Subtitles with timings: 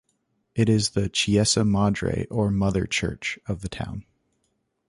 [0.55, 4.03] It is the "Chiesa Madre" or Mother Church of the town.